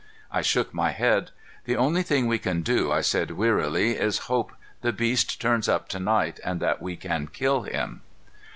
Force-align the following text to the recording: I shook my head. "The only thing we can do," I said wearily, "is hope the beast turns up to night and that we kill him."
I 0.31 0.41
shook 0.41 0.73
my 0.73 0.93
head. 0.93 1.29
"The 1.65 1.75
only 1.77 2.01
thing 2.01 2.25
we 2.25 2.39
can 2.39 2.63
do," 2.63 2.91
I 2.91 3.01
said 3.01 3.29
wearily, 3.29 3.91
"is 3.91 4.17
hope 4.25 4.51
the 4.81 4.91
beast 4.91 5.39
turns 5.39 5.69
up 5.69 5.87
to 5.89 5.99
night 5.99 6.39
and 6.43 6.59
that 6.59 6.81
we 6.81 6.95
kill 6.95 7.61
him." 7.61 8.01